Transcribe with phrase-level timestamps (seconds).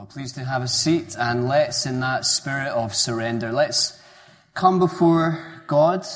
[0.00, 4.00] Well, please do have a seat and let's, in that spirit of surrender, let's
[4.54, 6.06] come before God,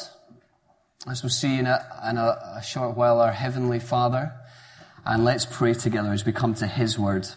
[1.06, 4.32] as we'll see in a, in a, a short while, our Heavenly Father,
[5.04, 7.28] and let's pray together as we come to His Word.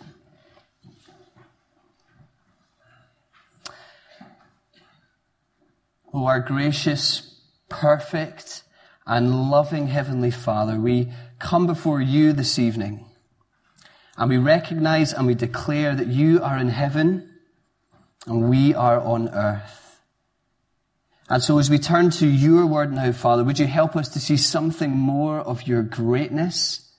[6.14, 8.64] Oh, our gracious, perfect,
[9.06, 13.04] and loving Heavenly Father, we come before you this evening
[14.18, 17.30] and we recognize and we declare that you are in heaven
[18.26, 20.00] and we are on earth.
[21.30, 24.20] And so as we turn to your word now, Father, would you help us to
[24.20, 26.90] see something more of your greatness?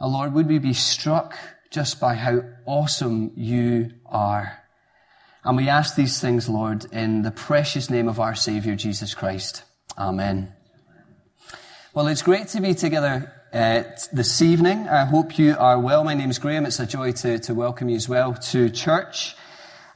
[0.00, 1.36] Oh Lord, would we be struck
[1.70, 4.58] just by how awesome you are?
[5.44, 9.62] And we ask these things, Lord, in the precious name of our Savior, Jesus Christ.
[9.96, 10.52] Amen.
[11.94, 13.82] Well, it's great to be together uh,
[14.12, 14.88] this evening.
[14.88, 16.04] I hope you are well.
[16.04, 16.66] My name is Graeme.
[16.66, 19.34] It's a joy to, to welcome you as well to church.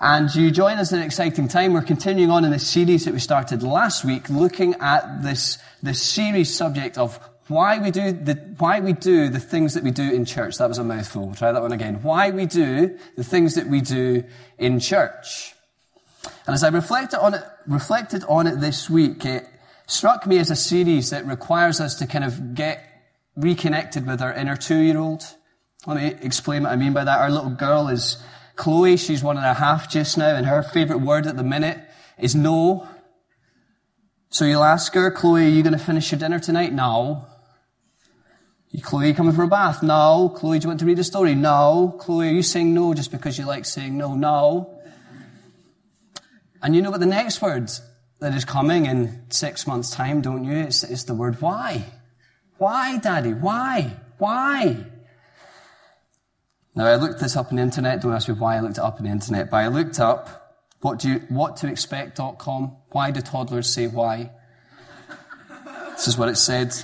[0.00, 1.72] And you join us at an exciting time.
[1.72, 6.02] We're continuing on in this series that we started last week, looking at this, this
[6.02, 10.10] series subject of why we do the, why we do the things that we do
[10.10, 10.58] in church.
[10.58, 11.34] That was a mouthful.
[11.34, 12.02] Try that one again.
[12.02, 14.24] Why we do the things that we do
[14.58, 15.54] in church.
[16.46, 19.46] And as I reflected on it, reflected on it this week, it
[19.86, 22.93] struck me as a series that requires us to kind of get
[23.36, 25.24] reconnected with our inner two-year-old.
[25.86, 27.18] Let me explain what I mean by that.
[27.18, 28.22] Our little girl is
[28.56, 28.96] Chloe.
[28.96, 31.78] She's one and a half just now, and her favorite word at the minute
[32.18, 32.88] is no.
[34.30, 36.72] So you'll ask her, Chloe, are you going to finish your dinner tonight?
[36.72, 37.26] No.
[38.82, 39.82] Chloe, coming for a bath?
[39.82, 40.32] No.
[40.34, 41.34] Chloe, do you want to read a story?
[41.34, 41.96] No.
[42.00, 44.14] Chloe, are you saying no just because you like saying no?
[44.14, 44.80] No.
[46.62, 47.70] And you know what the next word
[48.20, 50.56] that is coming in six months' time, don't you?
[50.56, 51.84] It's, it's the word why.
[52.58, 53.32] Why, Daddy?
[53.34, 53.96] Why?
[54.18, 54.84] Why?
[56.74, 58.00] Now, I looked this up on the internet.
[58.00, 60.40] Don't ask me why I looked it up on the internet, but I looked up
[60.80, 62.76] what do you, what to expect.com.
[62.90, 64.30] Why do toddlers say why?
[65.92, 66.74] this is what it said.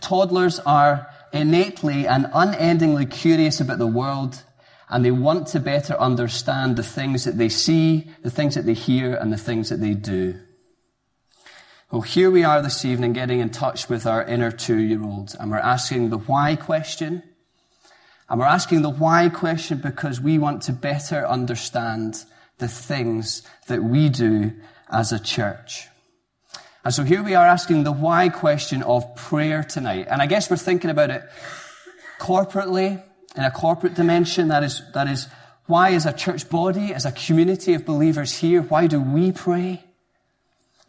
[0.00, 4.42] Toddlers are innately and unendingly curious about the world
[4.88, 8.74] and they want to better understand the things that they see, the things that they
[8.74, 10.38] hear, and the things that they do.
[11.94, 15.36] Well, here we are this evening getting in touch with our inner two year olds,
[15.36, 17.22] and we're asking the why question.
[18.28, 22.24] And we're asking the why question because we want to better understand
[22.58, 24.54] the things that we do
[24.90, 25.86] as a church.
[26.84, 30.08] And so here we are asking the why question of prayer tonight.
[30.10, 31.22] And I guess we're thinking about it
[32.18, 33.00] corporately,
[33.36, 34.48] in a corporate dimension.
[34.48, 35.28] That is, that is,
[35.66, 39.84] why as a church body, as a community of believers here, why do we pray?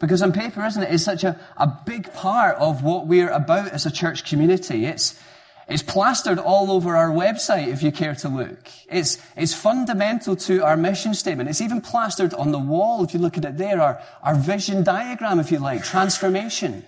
[0.05, 3.69] Because on paper, isn't it, it's such a, a big part of what we're about
[3.69, 4.85] as a church community.
[4.85, 5.19] It's,
[5.67, 8.69] it's plastered all over our website if you care to look.
[8.87, 11.49] It's, it's fundamental to our mission statement.
[11.49, 14.83] It's even plastered on the wall if you look at it there, our, our vision
[14.83, 16.85] diagram, if you like, transformation.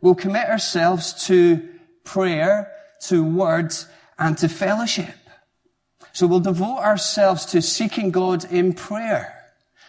[0.00, 1.68] We'll commit ourselves to
[2.02, 2.72] prayer,
[3.08, 3.86] to words,
[4.18, 5.14] and to fellowship.
[6.14, 9.35] So we'll devote ourselves to seeking God in prayer.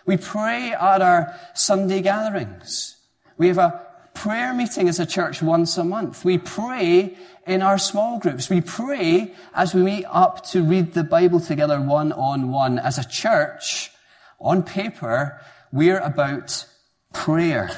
[0.07, 2.95] We pray at our Sunday gatherings.
[3.37, 6.23] We have a prayer meeting as a church once a month.
[6.23, 8.49] We pray in our small groups.
[8.49, 12.79] We pray as we meet up to read the Bible together one on one.
[12.79, 13.91] As a church,
[14.39, 15.41] on paper,
[15.73, 16.65] we're about
[17.13, 17.69] prayer.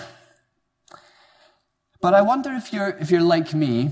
[1.99, 3.89] But I wonder if you're, if you're like me,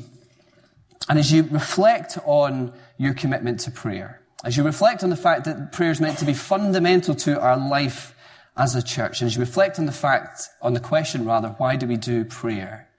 [1.09, 5.45] and as you reflect on your commitment to prayer, as you reflect on the fact
[5.45, 8.13] that prayer is meant to be fundamental to our life
[8.57, 9.21] as a church.
[9.21, 12.25] And as you reflect on the fact, on the question rather, why do we do
[12.25, 12.89] prayer?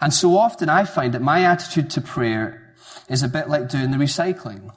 [0.00, 2.74] And so often I find that my attitude to prayer
[3.08, 4.72] is a bit like doing the recycling.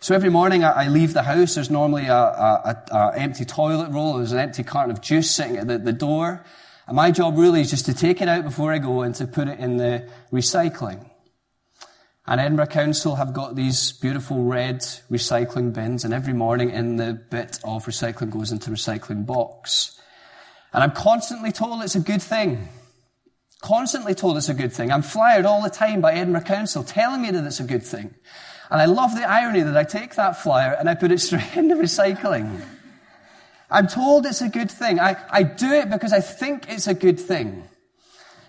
[0.00, 4.18] So every morning I leave the house, there's normally a, a, a, empty toilet roll,
[4.18, 6.44] there's an empty carton of juice sitting at the, the door.
[6.86, 9.26] And my job really is just to take it out before I go and to
[9.26, 11.08] put it in the recycling.
[12.28, 17.12] And Edinburgh Council have got these beautiful red recycling bins, and every morning in the
[17.12, 20.00] bit of recycling goes into the recycling box.
[20.72, 22.68] And I'm constantly told it's a good thing.
[23.62, 24.90] Constantly told it's a good thing.
[24.90, 28.14] I'm flyed all the time by Edinburgh Council telling me that it's a good thing.
[28.70, 31.56] And I love the irony that I take that flyer and I put it straight
[31.56, 32.60] into recycling.
[33.70, 35.00] I'm told it's a good thing.
[35.00, 37.68] I, I do it because I think it's a good thing.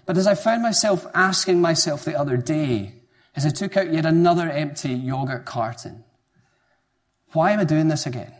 [0.06, 2.97] But as I found myself asking myself the other day,
[3.38, 6.04] as I took out yet another empty yogurt carton.
[7.34, 8.34] Why am I doing this again?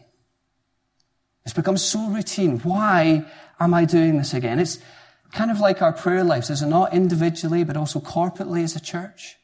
[1.46, 2.60] It's become so routine.
[2.60, 3.24] Why
[3.60, 4.58] am I doing this again?
[4.58, 4.80] It's
[5.34, 6.96] kind of like our prayer lives, is it not?
[6.96, 9.38] Individually, but also corporately as a church.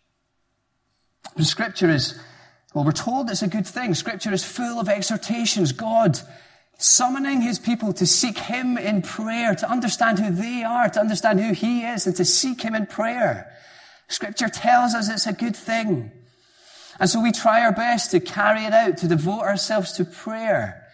[1.36, 2.20] The scripture is
[2.74, 3.94] Well, we're told it's a good thing.
[3.94, 5.72] Scripture is full of exhortations.
[5.72, 6.20] God
[6.80, 11.40] summoning his people to seek him in prayer, to understand who they are, to understand
[11.40, 13.56] who he is, and to seek him in prayer.
[14.08, 16.12] Scripture tells us it's a good thing.
[17.00, 20.88] And so we try our best to carry it out, to devote ourselves to prayer.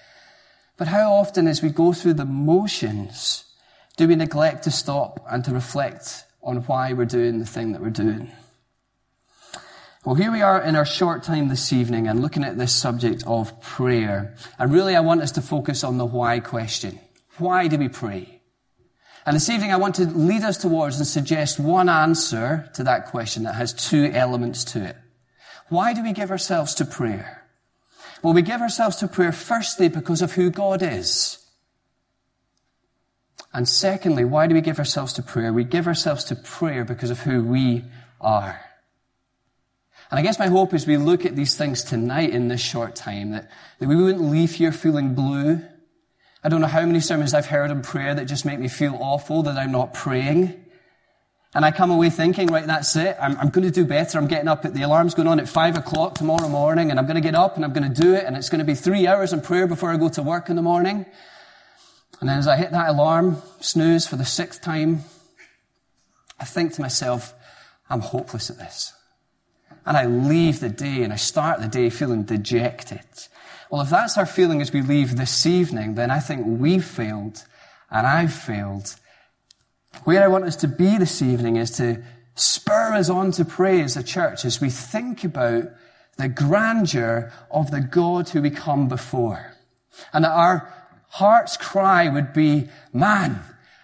[0.78, 3.44] But how often as we go through the motions,
[3.98, 7.82] do we neglect to stop and to reflect on why we're doing the thing that
[7.82, 8.32] we're doing?
[10.06, 13.26] Well, here we are in our short time this evening and looking at this subject
[13.28, 14.36] of prayer.
[14.58, 17.00] And really, I want us to focus on the why question.
[17.38, 18.39] Why do we pray?
[19.26, 23.08] And this evening, I want to lead us towards and suggest one answer to that
[23.08, 24.96] question that has two elements to it.
[25.68, 27.46] Why do we give ourselves to prayer?
[28.24, 31.38] Well, we give ourselves to prayer firstly because of who God is.
[33.54, 35.52] And secondly, why do we give ourselves to prayer?
[35.52, 37.84] We give ourselves to prayer because of who we
[38.22, 38.60] are.
[40.12, 42.96] And I guess my hope is we look at these things tonight in this short
[42.96, 43.50] time, that,
[43.80, 45.62] that we wouldn't leave here feeling blue.
[46.44, 48.98] I don't know how many sermons I've heard in prayer that just make me feel
[49.00, 50.66] awful that I'm not praying.
[51.54, 53.18] And I come away thinking, right, that's it.
[53.20, 54.18] I'm, I'm going to do better.
[54.18, 57.06] I'm getting up at the alarm's going on at five o'clock tomorrow morning and I'm
[57.06, 58.76] going to get up and I'm going to do it and it's going to be
[58.76, 61.06] three hours in prayer before I go to work in the morning.
[62.20, 65.04] And then as I hit that alarm, snooze for the sixth time,
[66.40, 67.34] I think to myself,
[67.90, 68.94] I'm hopeless at this
[69.86, 73.00] and I leave the day and I start the day feeling dejected.
[73.70, 77.46] Well, if that's our feeling as we leave this evening, then I think we've failed
[77.92, 78.96] and I've failed.
[80.04, 82.04] Where I want us to be this evening is to
[82.36, 85.66] spur us on to pray as a church as we think about
[86.18, 89.56] the grandeur of the God who we come before.
[90.14, 90.74] And that our
[91.10, 93.40] heart's cry would be, man,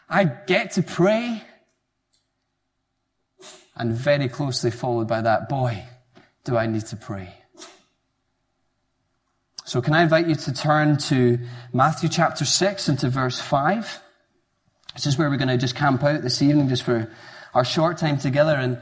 [0.10, 1.44] I get to pray
[3.76, 5.86] and very closely followed by that, boy,
[6.44, 7.34] do I need to pray.
[9.66, 11.40] So can I invite you to turn to
[11.74, 14.00] Matthew chapter 6 and to verse 5?
[14.94, 17.12] This is where we're going to just camp out this evening just for
[17.56, 18.56] our short time together.
[18.56, 18.80] And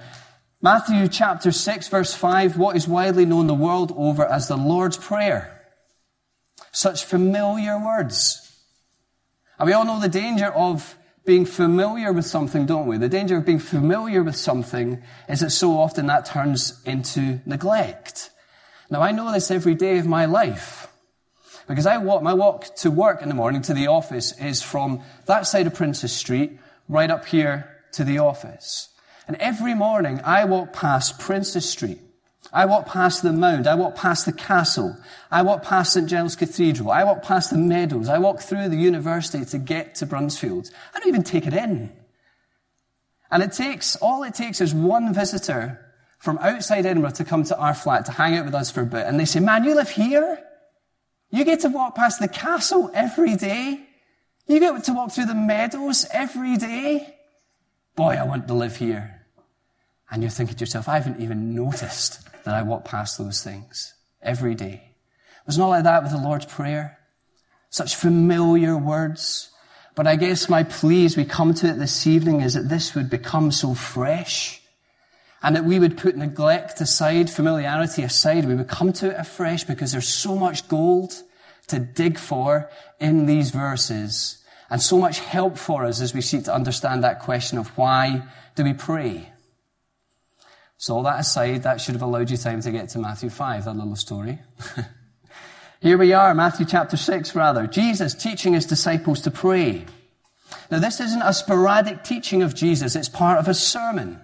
[0.62, 4.98] Matthew chapter 6 verse 5, what is widely known the world over as the Lord's
[4.98, 5.62] Prayer.
[6.74, 8.54] Such familiar words.
[9.58, 12.98] And we all know the danger of being familiar with something, don't we?
[12.98, 18.32] The danger of being familiar with something is that so often that turns into neglect.
[18.94, 20.88] Now I know this every day of my life.
[21.68, 25.02] Because I walk, my walk to work in the morning to the office is from
[25.26, 28.90] that side of Princes Street right up here to the office.
[29.28, 31.98] And every morning I walk past Princes Street.
[32.54, 33.66] I walk past the mound.
[33.66, 34.96] I walk past the castle.
[35.32, 36.08] I walk past St.
[36.08, 36.92] Giles Cathedral.
[36.92, 38.10] I walk past the meadows.
[38.10, 40.70] I walk through the university to get to Bruntsfield.
[40.94, 41.92] I don't even take it in.
[43.32, 45.83] And it takes, all it takes is one visitor
[46.24, 48.86] from outside Edinburgh to come to our flat to hang out with us for a
[48.86, 49.06] bit.
[49.08, 50.42] And they say, man, you live here?
[51.32, 53.86] You get to walk past the castle every day?
[54.48, 57.14] You get to walk through the meadows every day?
[57.98, 59.26] Boy, I want to live here.
[60.10, 63.94] And you're thinking to yourself, I haven't even noticed that I walk past those things
[64.22, 64.76] every day.
[64.76, 67.00] It was not like that with the Lord's Prayer.
[67.70, 69.50] Such familiar words.
[69.94, 72.96] But I guess my plea as we come to it this evening is that this
[72.96, 74.62] would become so fresh
[75.44, 78.46] and that we would put neglect aside, familiarity aside.
[78.46, 81.14] We would come to it afresh because there's so much gold
[81.68, 86.46] to dig for in these verses and so much help for us as we seek
[86.46, 88.24] to understand that question of why
[88.56, 89.30] do we pray?
[90.78, 93.66] So all that aside, that should have allowed you time to get to Matthew 5,
[93.66, 94.40] that little story.
[95.82, 97.68] Here we are, Matthew chapter 6 rather.
[97.68, 99.86] Jesus teaching his disciples to pray.
[100.72, 104.23] Now this isn't a sporadic teaching of Jesus, it's part of a sermon.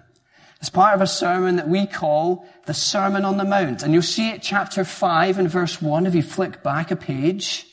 [0.60, 3.82] It's part of a sermon that we call the Sermon on the Mount.
[3.82, 7.66] And you'll see it chapter 5 and verse 1 if you flick back a page.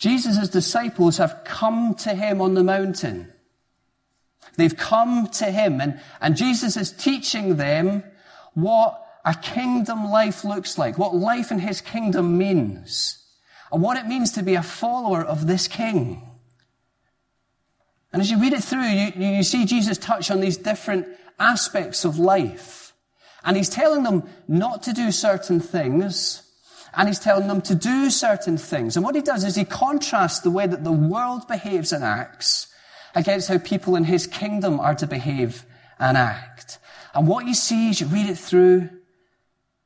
[0.00, 3.30] Jesus' disciples have come to him on the mountain.
[4.56, 8.02] They've come to him and, and Jesus is teaching them
[8.54, 13.18] what a kingdom life looks like, what life in his kingdom means,
[13.72, 16.22] and what it means to be a follower of this king.
[18.14, 21.08] And as you read it through, you, you see Jesus touch on these different
[21.40, 22.92] aspects of life.
[23.42, 26.48] And he's telling them not to do certain things,
[26.96, 28.94] and he's telling them to do certain things.
[28.94, 32.68] And what he does is he contrasts the way that the world behaves and acts
[33.16, 35.66] against how people in his kingdom are to behave
[35.98, 36.78] and act.
[37.14, 38.90] And what you see as you read it through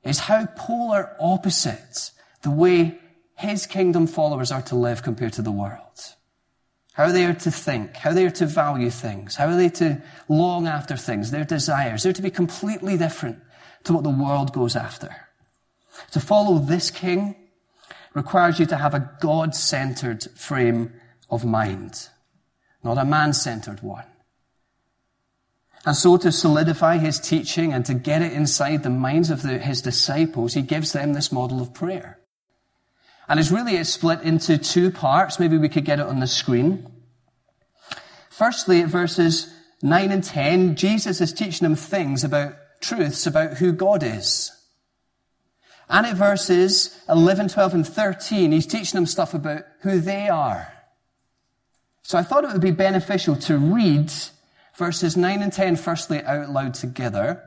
[0.02, 2.10] is how polar opposite
[2.42, 2.98] the way
[3.38, 6.16] his kingdom followers are to live compared to the world.
[6.98, 10.02] How they are to think, how they are to value things, how are they to
[10.28, 12.02] long after things, their desires.
[12.02, 13.38] They're to be completely different
[13.84, 15.14] to what the world goes after.
[16.10, 17.36] To follow this king
[18.14, 20.92] requires you to have a God-centered frame
[21.30, 22.08] of mind,
[22.82, 24.06] not a man-centered one.
[25.86, 29.58] And so to solidify his teaching and to get it inside the minds of the,
[29.58, 32.17] his disciples, he gives them this model of prayer.
[33.28, 35.38] And it's really it's split into two parts.
[35.38, 36.90] Maybe we could get it on the screen.
[38.30, 43.72] Firstly, at verses 9 and 10, Jesus is teaching them things about truths about who
[43.72, 44.52] God is.
[45.90, 50.72] And at verses 11, 12, and 13, he's teaching them stuff about who they are.
[52.02, 54.10] So I thought it would be beneficial to read
[54.76, 57.42] verses 9 and 10 firstly out loud together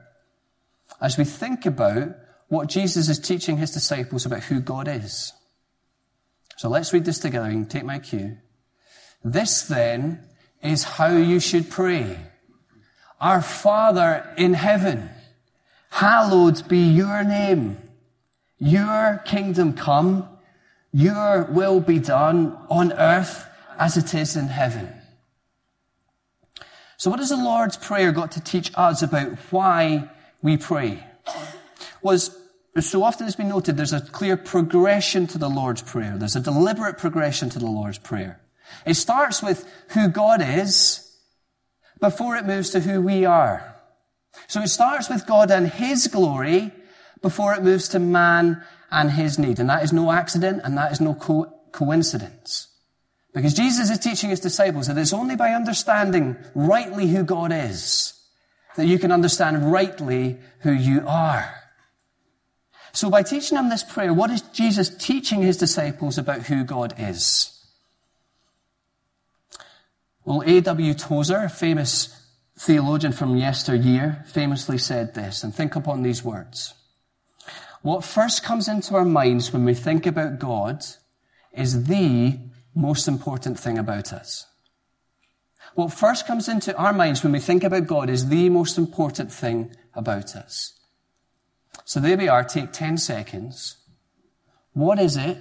[1.00, 2.10] as we think about
[2.48, 5.34] what Jesus is teaching his disciples about who God is.
[6.62, 7.48] So let's read this together.
[7.48, 8.38] You can take my cue.
[9.24, 10.24] This then
[10.62, 12.20] is how you should pray.
[13.20, 15.10] Our Father in heaven,
[15.89, 17.77] hallowed be your name.
[18.60, 20.30] Your kingdom come,
[20.94, 23.48] your will be done on earth
[23.80, 24.94] as it is in heaven.
[26.98, 30.12] So what has the Lord's Prayer got to teach us about why
[30.44, 31.03] we pray?
[32.03, 32.39] Was
[32.80, 36.18] so often it's been noted, there's a clear progression to the Lord's Prayer.
[36.18, 38.40] There's a deliberate progression to the Lord's Prayer.
[38.86, 41.13] It starts with who God is
[42.00, 43.75] before it moves to who we are.
[44.48, 46.72] So it starts with God and His glory
[47.22, 49.60] before it moves to man and his need.
[49.60, 52.68] And that is no accident and that is no co- coincidence.
[53.34, 58.13] Because Jesus is teaching his disciples that it's only by understanding rightly who God is
[58.75, 61.61] that you can understand rightly who you are.
[62.93, 66.93] So by teaching them this prayer, what is Jesus teaching his disciples about who God
[66.98, 67.57] is?
[70.25, 70.93] Well, A.W.
[70.93, 72.17] Tozer, a famous
[72.57, 76.74] theologian from yesteryear, famously said this, and think upon these words.
[77.81, 80.83] What first comes into our minds when we think about God
[81.53, 82.39] is the
[82.75, 84.45] most important thing about us.
[85.74, 89.31] What first comes into our minds when we think about God is the most important
[89.31, 90.74] thing about us.
[91.91, 92.45] So there we are.
[92.45, 93.75] Take 10 seconds.
[94.71, 95.38] What is it,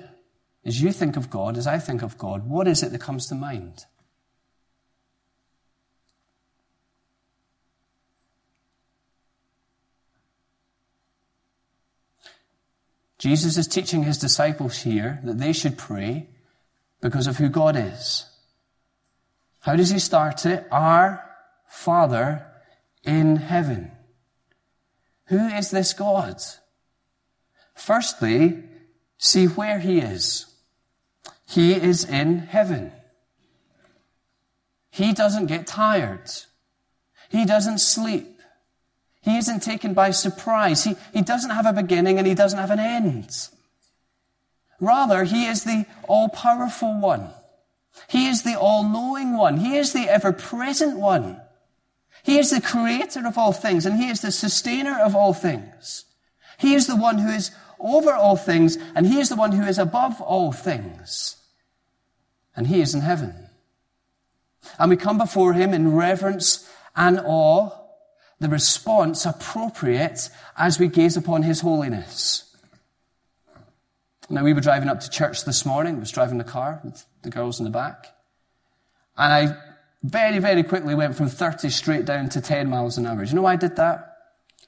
[0.65, 3.29] as you think of God, as I think of God, what is it that comes
[3.29, 3.85] to mind?
[13.19, 16.31] Jesus is teaching his disciples here that they should pray
[17.01, 18.29] because of who God is.
[19.61, 20.67] How does he start it?
[20.73, 21.25] Our
[21.69, 22.45] Father
[23.05, 23.93] in heaven.
[25.31, 26.43] Who is this God?
[27.75, 28.65] Firstly,
[29.17, 30.47] see where he is.
[31.49, 32.93] He is in heaven.
[34.91, 36.31] He doesn't get tired.
[37.29, 38.41] He doesn't sleep.
[39.23, 40.83] He isn't taken by surprise.
[40.83, 43.31] He, he doesn't have a beginning and he doesn't have an end.
[44.81, 47.31] Rather, he is the all-powerful one.
[48.09, 49.59] He is the all-knowing one.
[49.59, 51.41] He is the ever-present one.
[52.23, 56.05] He is the creator of all things and he is the sustainer of all things.
[56.59, 59.65] He is the one who is over all things and he is the one who
[59.65, 61.37] is above all things.
[62.55, 63.35] And he is in heaven.
[64.79, 67.71] And we come before him in reverence and awe
[68.41, 72.57] the response appropriate as we gaze upon His holiness.
[74.29, 75.97] Now, we were driving up to church this morning.
[75.97, 78.15] I was driving the car with the girls in the back.
[79.17, 79.57] And I
[80.03, 83.25] very, very quickly went from 30 straight down to 10 miles an hour.
[83.25, 84.17] Do you know why I did that?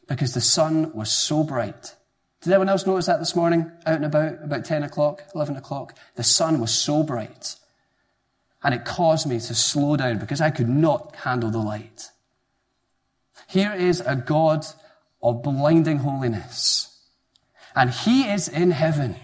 [0.07, 1.95] Because the sun was so bright.
[2.43, 3.71] Did anyone else notice that this morning?
[3.87, 5.97] Out and about, about 10 o'clock, 11 o'clock?
[6.17, 7.57] The sun was so bright.
[8.63, 12.11] And it caused me to slow down because I could not handle the light.
[13.47, 14.67] Here is a God
[15.23, 16.89] of blinding holiness.
[17.75, 19.17] And he is in heaven.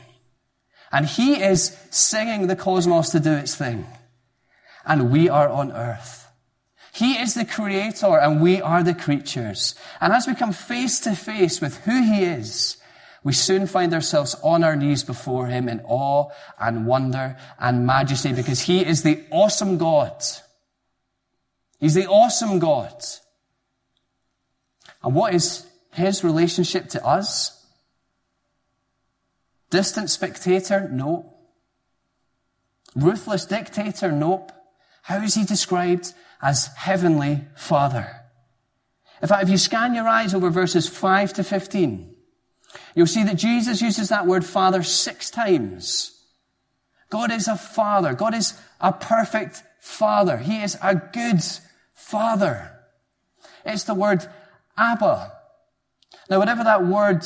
[0.91, 3.87] And he is singing the cosmos to do its thing.
[4.87, 6.29] And we are on earth.
[6.93, 9.75] He is the creator and we are the creatures.
[10.01, 12.77] And as we come face to face with who he is,
[13.23, 18.33] we soon find ourselves on our knees before him in awe and wonder and majesty
[18.33, 20.25] because he is the awesome God.
[21.79, 22.95] He's the awesome God.
[25.03, 27.65] And what is his relationship to us?
[29.71, 30.89] Distant spectator?
[30.89, 31.35] No.
[32.97, 34.11] Ruthless dictator?
[34.11, 34.53] Nope.
[35.09, 36.13] How is he described?
[36.43, 38.15] As Heavenly Father.
[39.23, 42.15] In fact, if you scan your eyes over verses 5 to 15,
[42.95, 46.15] you'll see that Jesus uses that word Father six times.
[47.09, 48.13] God is a Father.
[48.13, 50.37] God is a perfect Father.
[50.37, 51.41] He is a good
[51.95, 52.79] Father.
[53.65, 54.27] It's the word
[54.77, 55.33] Abba.
[56.29, 57.25] Now, whatever that word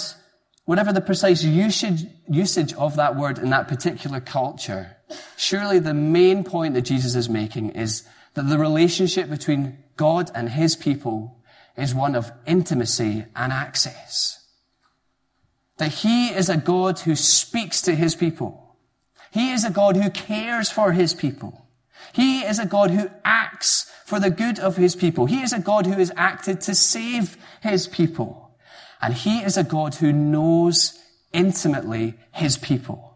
[0.64, 4.96] whatever the precise usage, usage of that word in that particular culture,
[5.37, 8.02] surely the main point that Jesus is making is
[8.35, 11.38] that the relationship between God and his people
[11.76, 14.38] is one of intimacy and access.
[15.78, 18.76] That he is a God who speaks to his people.
[19.31, 21.66] He is a God who cares for his people.
[22.12, 25.26] He is a God who acts for the good of his people.
[25.26, 28.50] He is a God who has acted to save his people.
[29.00, 30.99] And he is a God who knows
[31.33, 33.12] intimately his people.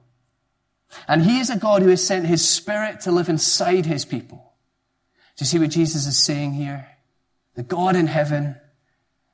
[1.09, 4.53] And he is a God who has sent his spirit to live inside his people.
[5.37, 6.89] Do you see what Jesus is saying here?
[7.55, 8.57] The God in heaven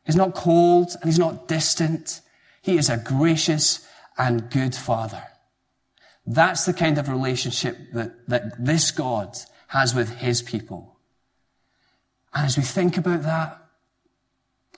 [0.07, 2.21] is not cold and he's not distant.
[2.63, 3.87] He is a gracious
[4.19, 5.23] and good father.
[6.27, 9.37] That's the kind of relationship that, that this God
[9.69, 10.97] has with his people.
[12.35, 13.59] And as we think about that,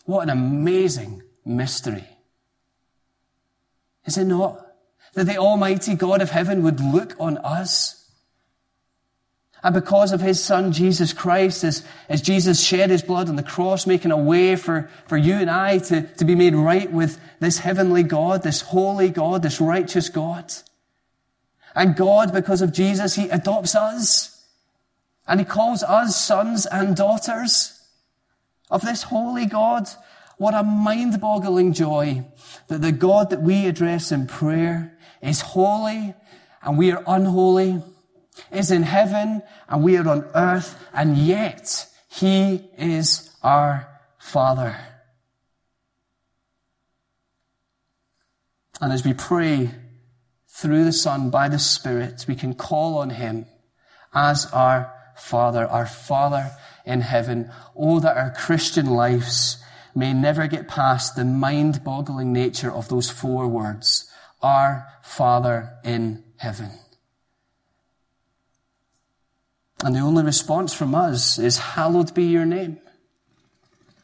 [0.05, 2.09] what an amazing mystery.
[4.05, 4.64] Is it not?
[5.15, 8.01] That the Almighty God of heaven would look on us.
[9.63, 13.43] And because of his son, Jesus Christ, as, as Jesus shed his blood on the
[13.43, 17.19] cross, making a way for, for you and I to, to be made right with
[17.41, 20.53] this heavenly God, this holy God, this righteous God.
[21.75, 24.45] And God, because of Jesus, he adopts us.
[25.27, 27.81] And he calls us sons and daughters
[28.71, 29.89] of this holy God
[30.37, 32.25] what a mind boggling joy
[32.69, 34.94] that the God that we address in prayer
[35.25, 36.15] is holy
[36.63, 37.83] and we are unholy,
[38.53, 43.89] is in heaven and we are on earth, and yet he is our
[44.19, 44.77] Father.
[48.81, 49.71] And as we pray
[50.49, 53.47] through the Son by the Spirit, we can call on him
[54.13, 56.51] as our Father, our Father
[56.85, 57.51] in heaven.
[57.77, 59.63] Oh, that our Christian lives
[59.95, 64.11] may never get past the mind boggling nature of those four words
[64.45, 66.71] Our Father in heaven.
[69.83, 72.79] And the only response from us is, Hallowed be your name.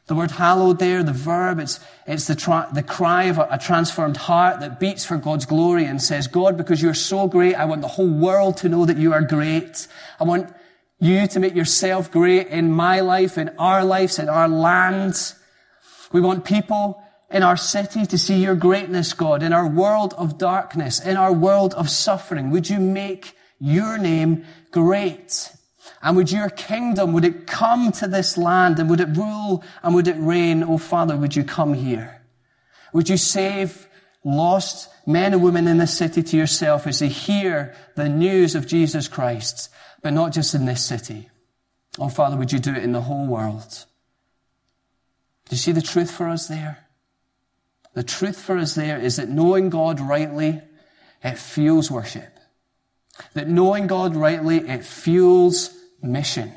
[0.06, 3.58] The word hallowed there, the verb, it's, it's the, tra- the cry of a, a
[3.58, 7.66] transformed heart that beats for God's glory and says, God, because you're so great, I
[7.66, 9.86] want the whole world to know that you are great.
[10.18, 10.52] I want
[10.98, 15.34] you to make yourself great in my life, in our lives, in our land.
[16.12, 20.36] We want people in our city to see your greatness, God, in our world of
[20.36, 22.50] darkness, in our world of suffering.
[22.50, 25.52] Would you make your name great?
[26.02, 29.94] And would your kingdom, would it come to this land and would it rule and
[29.94, 30.62] would it reign?
[30.64, 32.22] Oh Father, would you come here?
[32.92, 33.86] Would you save
[34.24, 38.66] lost men and women in this city to yourself as they hear the news of
[38.66, 39.70] Jesus Christ,
[40.02, 41.28] but not just in this city?
[41.98, 43.84] Oh Father, would you do it in the whole world?
[45.48, 46.86] Do you see the truth for us there?
[47.94, 50.60] The truth for us there is that knowing God rightly,
[51.22, 52.38] it fuels worship.
[53.34, 56.52] That knowing God rightly, it fuels mission.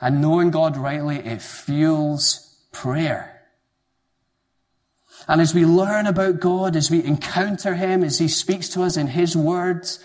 [0.00, 3.32] And knowing God rightly, it fuels prayer.
[5.26, 8.96] And as we learn about God, as we encounter Him, as He speaks to us
[8.96, 9.98] in His words,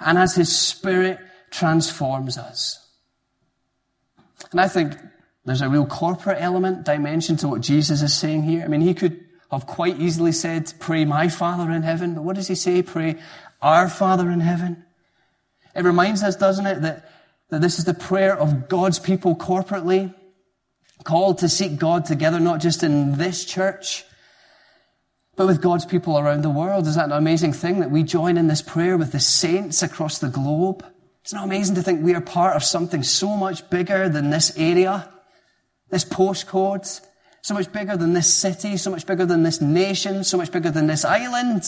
[0.00, 1.18] and as His Spirit
[1.50, 2.86] transforms us.
[4.50, 4.94] And I think
[5.44, 8.64] there's a real corporate element, dimension to what Jesus is saying here.
[8.64, 12.36] I mean, he could have quite easily said, pray my Father in heaven, but what
[12.36, 12.82] does he say?
[12.82, 13.16] Pray
[13.62, 14.84] our Father in heaven.
[15.74, 17.10] It reminds us, doesn't it, that,
[17.50, 20.14] that this is the prayer of God's people corporately,
[21.04, 24.04] called to seek God together, not just in this church,
[25.36, 26.86] but with God's people around the world.
[26.86, 30.18] Is that an amazing thing that we join in this prayer with the saints across
[30.18, 30.84] the globe?
[31.22, 34.56] It's not amazing to think we are part of something so much bigger than this
[34.56, 35.08] area
[35.90, 37.00] this postcode,
[37.46, 40.68] so much bigger than this city, so much bigger than this nation, so much bigger
[40.68, 41.62] than this island.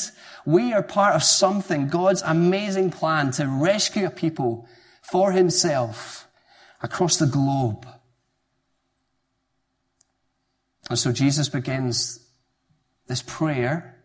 [0.44, 4.66] We are part of something, God's amazing plan to rescue a people
[5.02, 6.26] for himself
[6.82, 7.86] across the globe.
[10.90, 12.26] And so Jesus begins
[13.06, 14.02] this prayer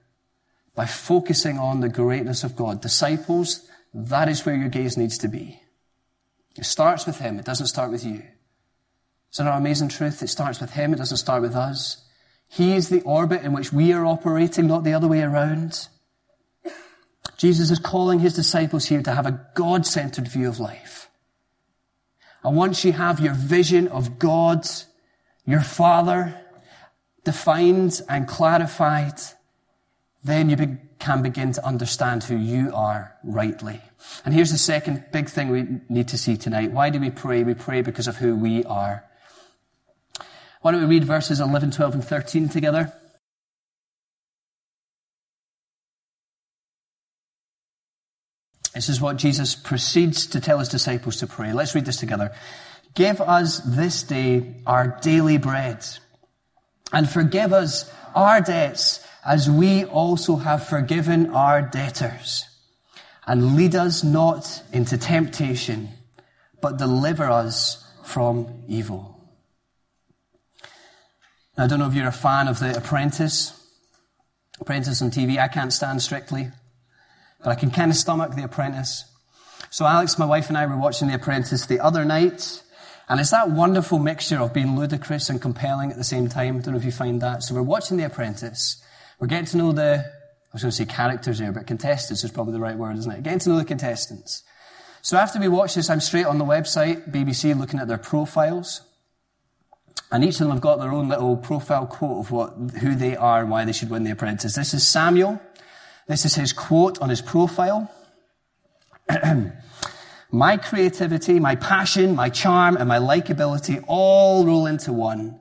[0.75, 2.81] by focusing on the greatness of God.
[2.81, 5.59] Disciples, that is where your gaze needs to be.
[6.55, 7.39] It starts with Him.
[7.39, 8.21] It doesn't start with you.
[9.33, 10.21] Isn't that amazing truth?
[10.21, 12.05] It starts with Him, it doesn't start with us.
[12.47, 15.87] He is the orbit in which we are operating, not the other way around.
[17.35, 21.09] Jesus is calling His disciples here to have a God-centered view of life.
[22.43, 24.67] And once you have your vision of God,
[25.45, 26.39] your Father,
[27.23, 29.19] defined and clarified,
[30.23, 33.81] then you be- can begin to understand who you are rightly.
[34.25, 36.71] And here's the second big thing we need to see tonight.
[36.71, 37.43] Why do we pray?
[37.43, 39.03] We pray because of who we are.
[40.63, 42.93] Why don't we read verses 11, 12, and 13 together?
[48.73, 51.51] This is what Jesus proceeds to tell his disciples to pray.
[51.51, 52.31] Let's read this together.
[52.93, 55.85] Give us this day our daily bread,
[56.93, 62.45] and forgive us our debts as we also have forgiven our debtors.
[63.27, 65.89] And lead us not into temptation,
[66.61, 69.13] but deliver us from evil.
[71.55, 73.53] I don't know if you're a fan of The Apprentice.
[74.59, 76.49] Apprentice on TV, I can't stand strictly,
[77.43, 79.05] but I can kind of stomach The Apprentice.
[79.69, 82.63] So Alex, my wife and I were watching The Apprentice the other night,
[83.07, 86.57] and it's that wonderful mixture of being ludicrous and compelling at the same time.
[86.57, 87.43] I don't know if you find that.
[87.43, 88.83] So we're watching The Apprentice.
[89.19, 92.31] We're getting to know the, I was going to say characters here, but contestants is
[92.31, 93.21] probably the right word, isn't it?
[93.21, 94.41] Getting to know the contestants.
[95.03, 98.81] So after we watch this, I'm straight on the website, BBC, looking at their profiles.
[100.11, 103.15] And each of them have got their own little profile quote of what, who they
[103.15, 104.53] are and why they should win The Apprentice.
[104.55, 105.41] This is Samuel.
[106.07, 107.91] This is his quote on his profile.
[110.31, 115.39] my creativity, my passion, my charm, and my likability all roll into one,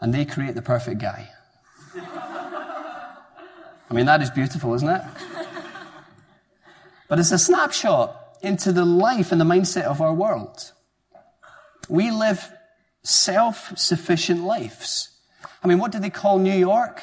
[0.00, 1.30] and they create the perfect guy.
[1.96, 5.02] I mean, that is beautiful, isn't it?
[7.08, 10.72] But it's a snapshot into the life and the mindset of our world.
[11.88, 12.50] We live
[13.02, 15.10] self-sufficient lives.
[15.62, 17.02] I mean, what do they call New York?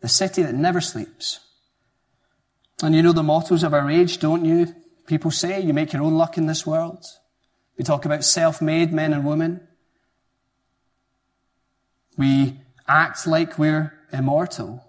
[0.00, 1.40] The city that never sleeps.
[2.82, 4.74] And you know the mottos of our age, don't you?
[5.06, 7.04] People say you make your own luck in this world.
[7.78, 9.66] We talk about self-made men and women.
[12.16, 14.84] We act like we're immortal.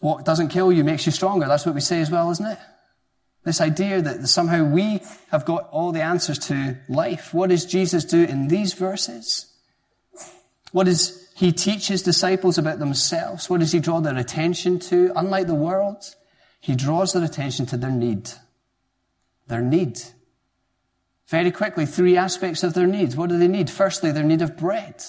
[0.00, 1.46] What doesn't kill you makes you stronger.
[1.46, 2.58] That's what we say as well, isn't it?
[3.44, 5.00] This idea that somehow we
[5.30, 7.34] have got all the answers to life.
[7.34, 9.46] What does Jesus do in these verses?
[10.70, 13.50] What does he teach his disciples about themselves?
[13.50, 15.12] What does he draw their attention to?
[15.16, 16.14] Unlike the world,
[16.60, 18.30] he draws their attention to their need.
[19.48, 20.00] Their need.
[21.26, 23.16] Very quickly, three aspects of their needs.
[23.16, 23.70] What do they need?
[23.70, 25.02] Firstly, their need of bread.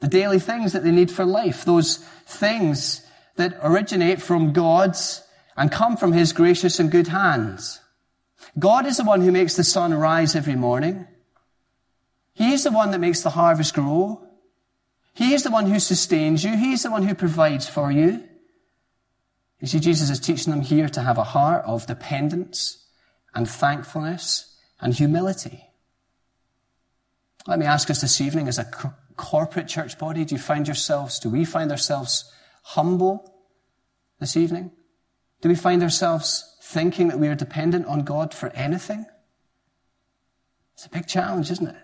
[0.00, 1.64] The daily things that they need for life.
[1.64, 3.04] Those things
[3.36, 5.22] that originate from God's
[5.58, 7.80] and come from His gracious and good hands.
[8.58, 11.06] God is the one who makes the sun rise every morning.
[12.32, 14.24] He is the one that makes the harvest grow.
[15.14, 16.56] He is the one who sustains you.
[16.56, 18.22] He is the one who provides for you.
[19.60, 22.86] You see, Jesus is teaching them here to have a heart of dependence
[23.34, 25.64] and thankfulness and humility.
[27.48, 28.70] Let me ask us this evening, as a
[29.16, 33.34] corporate church body, do you find yourselves, do we find ourselves humble
[34.20, 34.70] this evening?
[35.40, 39.06] Do we find ourselves thinking that we are dependent on God for anything?
[40.74, 41.76] It's a big challenge, isn't it?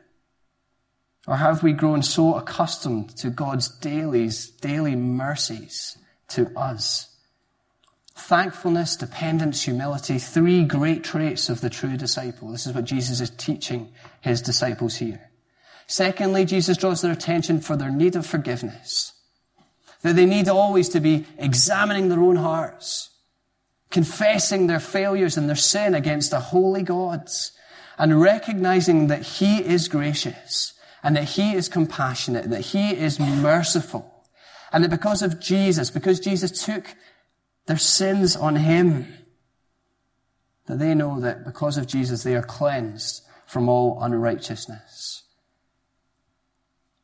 [1.26, 5.96] Or have we grown so accustomed to God's dailies, daily mercies
[6.28, 7.14] to us
[8.16, 12.50] Thankfulness, dependence, humility, three great traits of the true disciple.
[12.52, 15.30] This is what Jesus is teaching his disciples here.
[15.88, 19.12] Secondly, Jesus draws their attention for their need of forgiveness.
[20.02, 23.10] That they need always to be examining their own hearts,
[23.94, 27.30] confessing their failures and their sin against a holy God,
[27.96, 34.26] and recognizing that He is gracious, and that He is compassionate, that He is merciful,
[34.72, 36.96] and that because of Jesus, because Jesus took
[37.66, 39.06] their sins on him.
[40.66, 45.22] That they know that because of Jesus, they are cleansed from all unrighteousness.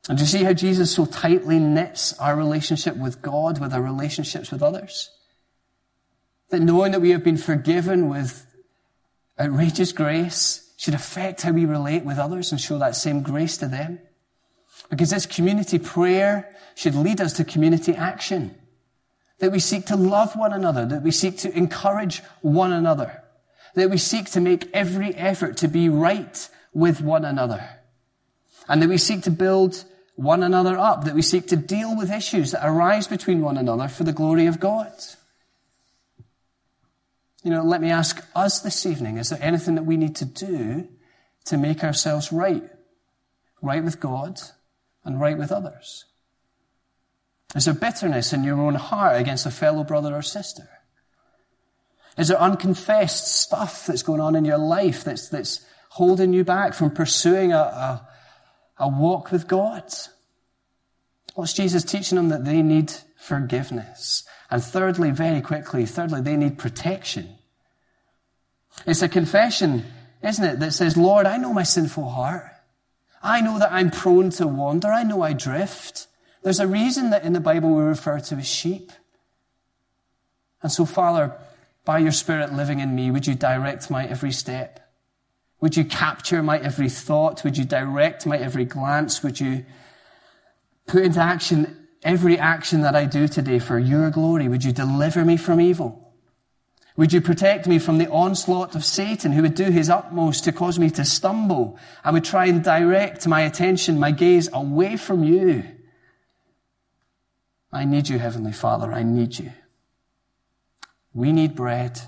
[0.09, 3.83] And do you see how Jesus so tightly knits our relationship with God with our
[3.83, 5.11] relationships with others?
[6.51, 8.47] That knowing that we have been forgiven with
[9.39, 13.67] outrageous grace should affect how we relate with others and show that same grace to
[13.67, 14.01] them.
[14.89, 18.57] Because this community prayer should lead us to community action
[19.41, 23.23] that we seek to love one another, that we seek to encourage one another,
[23.75, 27.69] that we seek to make every effort to be right with one another,
[28.69, 29.85] and that we seek to build
[30.15, 33.89] one another up, that we seek to deal with issues that arise between one another
[33.89, 34.93] for the glory of God.
[37.43, 40.25] You know, let me ask us this evening, is there anything that we need to
[40.25, 40.89] do
[41.47, 42.63] to make ourselves right?
[43.63, 44.41] Right with God
[45.05, 46.05] and right with others?
[47.55, 50.69] Is there bitterness in your own heart against a fellow brother or sister?
[52.17, 56.75] Is there unconfessed stuff that's going on in your life that's, that's holding you back
[56.75, 58.09] from pursuing a, a,
[58.79, 59.91] a walk with God?
[61.35, 62.29] What's Jesus teaching them?
[62.29, 64.25] That they need forgiveness.
[64.51, 67.39] And thirdly, very quickly, thirdly, they need protection.
[68.87, 69.85] It's a confession,
[70.23, 72.47] isn't it, that says, Lord, I know my sinful heart.
[73.23, 74.89] I know that I'm prone to wander.
[74.89, 76.09] I know I drift.
[76.43, 78.91] There's a reason that in the Bible we refer to as sheep.
[80.63, 81.37] And so, Father,
[81.85, 84.81] by your Spirit living in me, would you direct my every step?
[85.61, 87.45] Would you capture my every thought?
[87.45, 89.23] Would you direct my every glance?
[89.23, 89.65] Would you
[90.87, 94.49] put into action every action that I do today for your glory?
[94.49, 96.11] Would you deliver me from evil?
[96.97, 100.53] Would you protect me from the onslaught of Satan who would do his utmost to
[100.53, 105.25] cause me to stumble and would try and direct my attention, my gaze away from
[105.25, 105.65] you?
[107.73, 108.93] I need you, Heavenly Father.
[108.93, 109.53] I need you.
[111.15, 112.01] We need bread.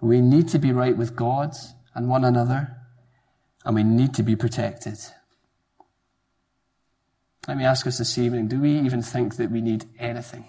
[0.00, 1.54] We need to be right with God
[1.94, 2.76] and one another.
[3.64, 4.98] And we need to be protected.
[7.48, 10.44] Let me ask us this evening do we even think that we need anything?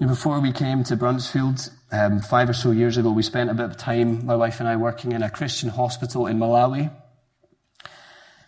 [0.00, 3.64] Before we came to Bruntsfield, um, five or so years ago, we spent a bit
[3.64, 6.90] of time, my wife and I, working in a Christian hospital in Malawi.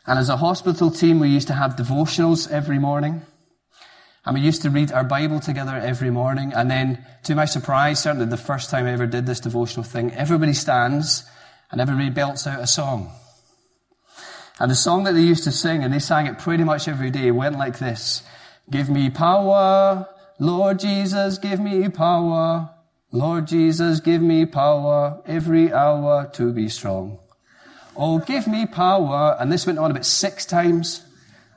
[0.06, 3.22] And as a hospital team, we used to have devotionals every morning.
[4.26, 6.52] And we used to read our Bible together every morning.
[6.52, 10.12] And then, to my surprise, certainly the first time I ever did this devotional thing,
[10.12, 11.24] everybody stands
[11.70, 13.10] and everybody belts out a song.
[14.60, 17.10] And the song that they used to sing, and they sang it pretty much every
[17.10, 18.22] day, went like this.
[18.70, 22.70] Give me power, Lord Jesus, give me power.
[23.10, 27.18] Lord Jesus, give me power every hour to be strong.
[27.96, 29.36] Oh, give me power.
[29.40, 31.04] And this went on about six times.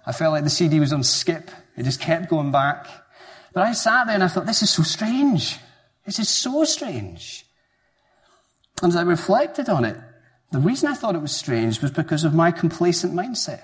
[0.05, 1.51] I felt like the CD was on skip.
[1.75, 2.87] It just kept going back.
[3.53, 5.59] But I sat there and I thought, this is so strange.
[6.05, 7.45] This is so strange.
[8.81, 9.97] And as I reflected on it,
[10.51, 13.61] the reason I thought it was strange was because of my complacent mindset.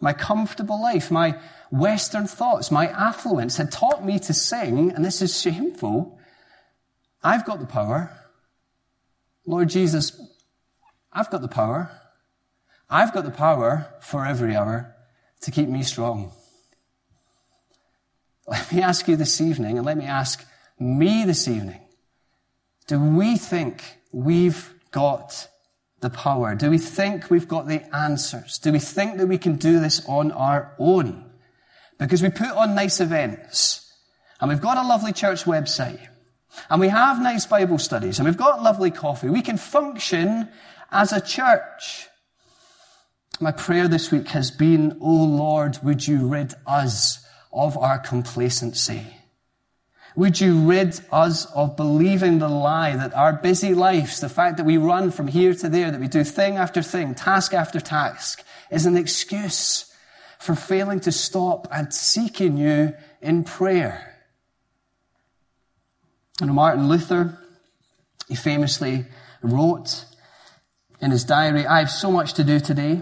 [0.00, 1.38] My comfortable life, my
[1.70, 6.18] Western thoughts, my affluence had taught me to sing, and this is shameful.
[7.22, 8.10] I've got the power.
[9.46, 10.20] Lord Jesus,
[11.12, 11.90] I've got the power.
[12.90, 14.94] I've got the power for every hour
[15.42, 16.32] to keep me strong.
[18.46, 20.44] Let me ask you this evening, and let me ask
[20.78, 21.80] me this evening.
[22.88, 25.48] Do we think we've got
[26.00, 26.54] the power?
[26.54, 28.58] Do we think we've got the answers?
[28.58, 31.32] Do we think that we can do this on our own?
[31.98, 33.92] Because we put on nice events,
[34.40, 36.06] and we've got a lovely church website,
[36.70, 39.28] and we have nice Bible studies, and we've got lovely coffee.
[39.28, 40.48] We can function
[40.92, 42.06] as a church.
[43.40, 47.18] My prayer this week has been, Oh Lord, would you rid us
[47.52, 49.06] of our complacency?
[50.16, 54.64] Would you rid us of believing the lie that our busy lives, the fact that
[54.64, 58.44] we run from here to there, that we do thing after thing, task after task,
[58.70, 59.92] is an excuse
[60.38, 64.14] for failing to stop and seeking you in prayer?
[66.40, 67.38] And Martin Luther,
[68.28, 69.06] he famously
[69.42, 70.04] wrote
[71.00, 73.00] in his diary, I have so much to do today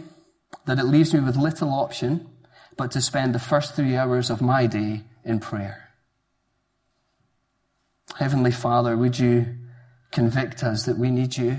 [0.65, 2.29] that it leaves me with little option
[2.77, 5.92] but to spend the first three hours of my day in prayer.
[8.19, 9.47] Heavenly Father, would you
[10.11, 11.59] convict us that we need you?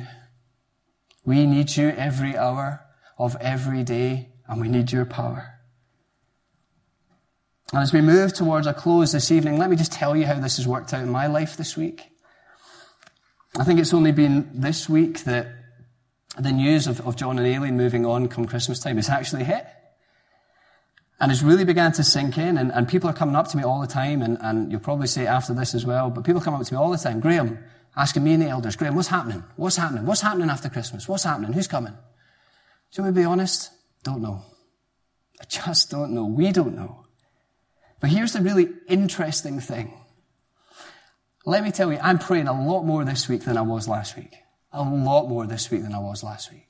[1.26, 2.86] We need you every hour
[3.18, 5.60] of every day, and we need your power.
[7.72, 10.40] And as we move towards a close this evening, let me just tell you how
[10.40, 12.12] this has worked out in my life this week.
[13.58, 15.48] I think it's only been this week that
[16.38, 19.66] the news of, of John and Aileen moving on come Christmas time has actually hit.
[21.20, 23.64] And it's really began to sink in, and, and people are coming up to me
[23.64, 26.54] all the time, and, and you'll probably say after this as well, but people come
[26.54, 27.60] up to me all the time, Graeme,
[27.96, 29.44] asking me and the elders, Graeme, what's happening?
[29.56, 30.06] What's happening?
[30.06, 31.08] What's happening after Christmas?
[31.08, 31.54] What's happening?
[31.54, 31.94] Who's coming?
[32.92, 33.72] Shall we be honest?
[34.04, 34.44] Don't know.
[35.40, 36.26] I just don't know.
[36.26, 37.06] We don't know.
[38.00, 39.94] But here's the really interesting thing.
[41.46, 44.16] Let me tell you, I'm praying a lot more this week than I was last
[44.16, 44.36] week.
[44.72, 46.68] A lot more this week than I was last week.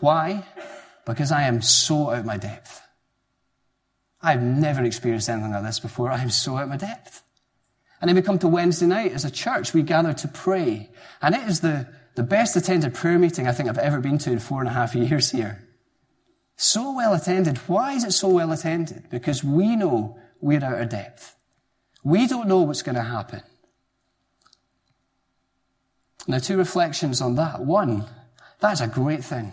[0.00, 0.44] Why?
[1.08, 2.82] Because I am so out of my depth.
[4.20, 6.12] I've never experienced anything like this before.
[6.12, 7.22] I'm so out of my depth.
[8.00, 10.90] And then we come to Wednesday night as a church, we gather to pray.
[11.22, 14.30] And it is the, the best attended prayer meeting I think I've ever been to
[14.30, 15.66] in four and a half years here.
[16.56, 17.56] So well attended.
[17.68, 19.08] Why is it so well attended?
[19.10, 21.36] Because we know we're out of depth.
[22.04, 23.42] We don't know what's going to happen.
[26.26, 27.64] Now, two reflections on that.
[27.64, 28.04] One,
[28.60, 29.52] that's a great thing.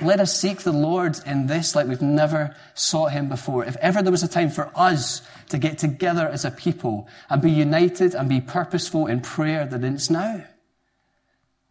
[0.00, 3.64] Let us seek the Lord in this like we've never sought him before.
[3.64, 7.40] If ever there was a time for us to get together as a people and
[7.40, 10.44] be united and be purposeful in prayer, then it's now.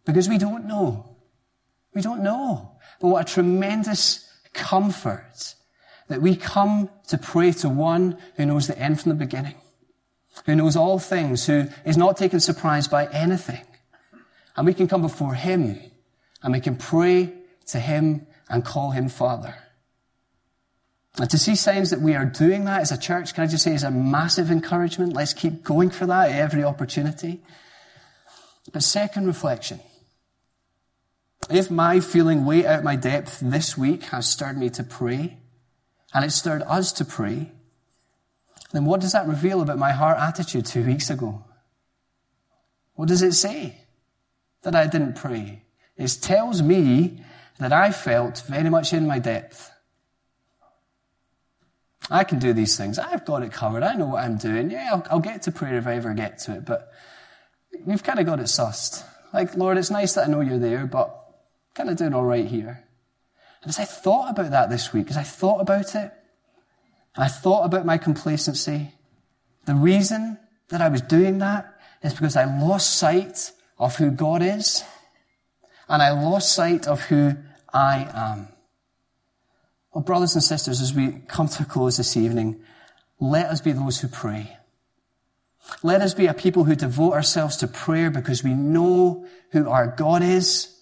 [0.04, 1.16] Because we don't know.
[1.94, 2.72] We don't know.
[3.00, 5.54] But what a tremendous comfort
[6.08, 9.54] that we come to pray to one who knows the end from the beginning,
[10.46, 13.62] who knows all things, who is not taken surprise by anything.
[14.56, 15.78] And we can come before him
[16.42, 17.32] and we can pray
[17.66, 19.56] to him and call him Father.
[21.18, 23.64] And to see signs that we are doing that as a church, can I just
[23.64, 25.14] say, is a massive encouragement.
[25.14, 27.42] Let's keep going for that at every opportunity.
[28.72, 29.80] But second reflection.
[31.48, 35.38] If my feeling way out my depth this week has stirred me to pray,
[36.12, 37.52] and it stirred us to pray,
[38.72, 41.44] then what does that reveal about my heart attitude two weeks ago?
[42.94, 43.76] What does it say?
[44.62, 45.62] That I didn't pray.
[45.96, 47.22] It tells me
[47.58, 49.70] that I felt very much in my depth.
[52.10, 52.98] I can do these things.
[52.98, 53.82] I've got it covered.
[53.82, 54.70] I know what I'm doing.
[54.70, 56.92] Yeah, I'll, I'll get to prayer if I ever get to it, but
[57.84, 59.04] we've kind of got it sussed.
[59.32, 61.18] Like, Lord, it's nice that I know you're there, but
[61.74, 62.84] kind of doing all right here.
[63.62, 66.12] And as I thought about that this week, as I thought about it,
[67.16, 68.92] I thought about my complacency,
[69.64, 70.38] the reason
[70.68, 74.84] that I was doing that is because I lost sight of who God is,
[75.88, 77.36] and I lost sight of who
[77.76, 78.48] I am.
[79.92, 82.62] Well, brothers and sisters, as we come to a close this evening,
[83.20, 84.56] let us be those who pray.
[85.82, 89.88] Let us be a people who devote ourselves to prayer because we know who our
[89.88, 90.74] God is.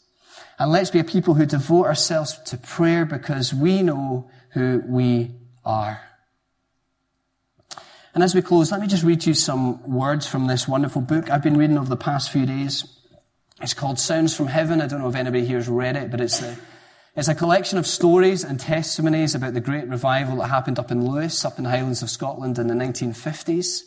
[0.57, 5.33] And let's be a people who devote ourselves to prayer because we know who we
[5.65, 6.01] are.
[8.15, 11.29] And as we close, let me just read you some words from this wonderful book
[11.29, 12.85] I've been reading over the past few days.
[13.61, 14.81] It's called Sounds from Heaven.
[14.81, 16.57] I don't know if anybody here has read it, but it's a,
[17.17, 21.07] it's a collection of stories and testimonies about the great revival that happened up in
[21.07, 23.83] Lewis, up in the Highlands of Scotland in the 1950s.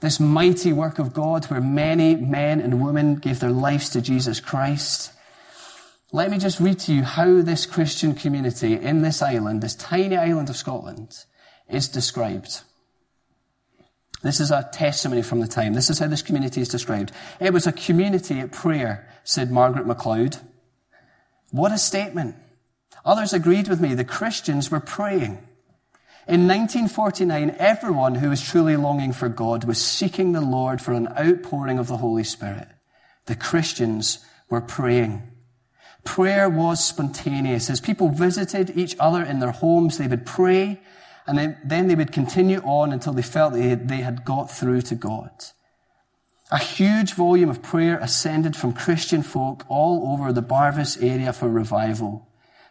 [0.00, 4.40] This mighty work of God where many men and women gave their lives to Jesus
[4.40, 5.12] Christ.
[6.12, 10.16] Let me just read to you how this Christian community in this island, this tiny
[10.16, 11.24] island of Scotland,
[11.68, 12.62] is described.
[14.22, 15.74] This is a testimony from the time.
[15.74, 17.12] This is how this community is described.
[17.38, 20.38] It was a community at prayer, said Margaret MacLeod.
[21.50, 22.34] What a statement.
[23.06, 23.94] Others agreed with me.
[23.94, 25.38] The Christians were praying.
[26.28, 31.08] In 1949, everyone who was truly longing for God was seeking the Lord for an
[31.16, 32.68] outpouring of the Holy Spirit.
[33.26, 34.18] The Christians
[34.50, 35.22] were praying.
[36.04, 37.70] Prayer was spontaneous.
[37.70, 40.80] As people visited each other in their homes, they would pray
[41.26, 44.82] and then, they would continue on until they felt they had, they had got through
[44.82, 45.30] to God.
[46.52, 51.48] A huge volume of prayer ascended from Christian folk all over the Barvas area for
[51.48, 52.28] revival.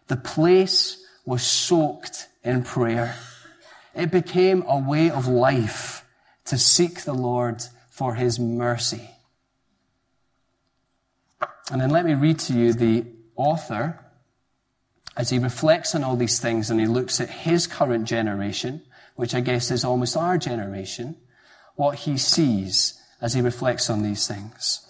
[0.07, 3.15] The place was soaked in prayer.
[3.95, 6.05] It became a way of life
[6.45, 9.09] to seek the Lord for his mercy.
[11.71, 13.99] And then let me read to you the author
[15.17, 18.83] as he reflects on all these things and he looks at his current generation,
[19.15, 21.15] which I guess is almost our generation,
[21.75, 24.81] what he sees as he reflects on these things.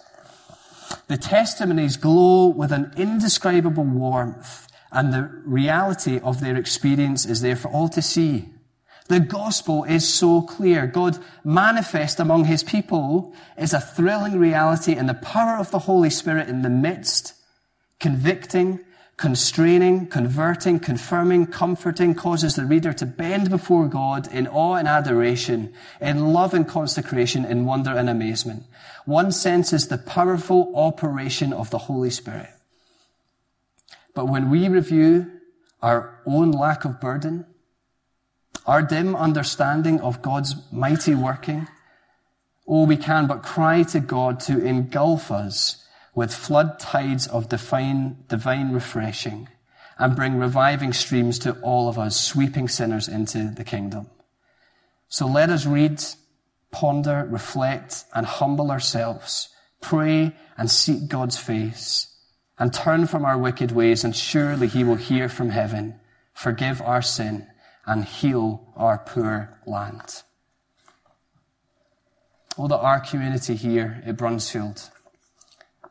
[1.08, 7.56] The testimonies glow with an indescribable warmth and the reality of their experience is there
[7.56, 8.50] for all to see.
[9.08, 10.86] The gospel is so clear.
[10.86, 16.10] God manifest among his people is a thrilling reality and the power of the Holy
[16.10, 17.34] Spirit in the midst,
[18.00, 18.80] convicting,
[19.16, 25.72] constraining, converting, confirming, comforting causes the reader to bend before God in awe and adoration,
[26.00, 28.64] in love and consecration, in wonder and amazement.
[29.04, 32.50] One senses the powerful operation of the Holy Spirit.
[34.16, 35.30] But when we review
[35.82, 37.44] our own lack of burden,
[38.64, 41.68] our dim understanding of God's mighty working,
[42.66, 48.24] oh, we can but cry to God to engulf us with flood tides of divine,
[48.26, 49.48] divine refreshing
[49.98, 54.08] and bring reviving streams to all of us, sweeping sinners into the kingdom.
[55.08, 56.02] So let us read,
[56.70, 59.50] ponder, reflect, and humble ourselves,
[59.82, 62.15] pray and seek God's face,
[62.58, 65.98] and turn from our wicked ways, and surely he will hear from heaven,
[66.32, 67.46] forgive our sin,
[67.86, 70.22] and heal our poor land.
[72.58, 74.90] Oh, that our community here at Bruntsfield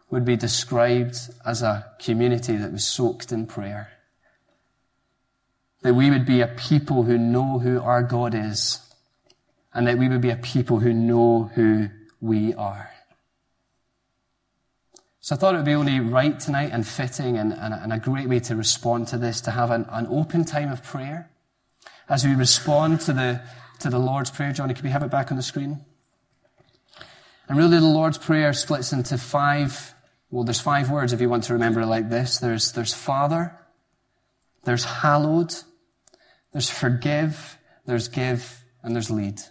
[0.10, 3.92] would be described as a community that was soaked in prayer.
[5.82, 8.80] That we would be a people who know who our God is,
[9.74, 11.90] and that we would be a people who know who
[12.20, 12.90] we are.
[15.26, 17.98] So I thought it would be only right tonight and fitting and, and, and a
[17.98, 21.32] great way to respond to this to have an, an open time of prayer
[22.08, 23.42] as we respond to the,
[23.80, 24.52] to the Lord's Prayer.
[24.52, 25.84] Johnny, can we have it back on the screen?
[27.50, 29.96] And really, the Lord's Prayer splits into five
[30.30, 32.38] well, there's five words if you want to remember it like this.
[32.38, 33.58] There's, there's Father,
[34.64, 35.56] there's hallowed,
[36.52, 37.58] there's forgive,
[37.88, 39.42] there's give, and there's lead.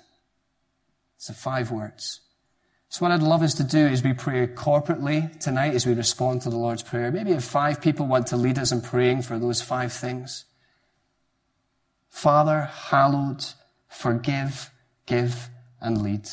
[1.27, 2.21] The five words.
[2.95, 6.43] So what I'd love us to do is we pray corporately tonight as we respond
[6.43, 7.11] to the Lord's Prayer.
[7.11, 10.45] Maybe if five people want to lead us in praying for those five things.
[12.09, 13.45] Father, hallowed,
[13.89, 14.71] forgive,
[15.07, 16.29] give, and lead.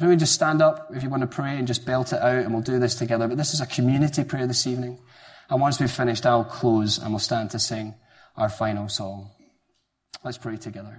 [0.00, 2.42] Let me just stand up if you want to pray and just belt it out,
[2.42, 3.28] and we'll do this together.
[3.28, 4.98] But this is a community prayer this evening.
[5.48, 7.94] And once we've finished, I'll close and we'll stand to sing
[8.36, 9.30] our final song.
[10.24, 10.98] Let's pray together.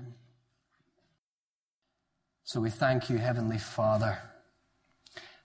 [2.46, 4.20] So we thank you, Heavenly Father,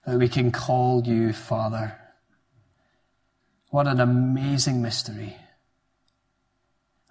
[0.05, 1.97] that we can call you Father.
[3.69, 5.35] What an amazing mystery.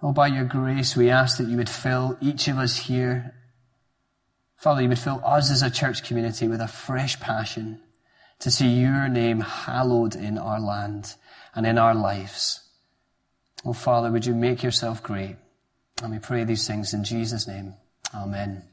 [0.01, 3.35] Oh, by your grace, we ask that you would fill each of us here.
[4.57, 7.79] Father, you would fill us as a church community with a fresh passion
[8.39, 11.15] to see your name hallowed in our land
[11.53, 12.61] and in our lives.
[13.63, 15.37] Oh, Father, would you make yourself great?
[16.01, 17.75] And we pray these things in Jesus' name.
[18.13, 18.63] Amen.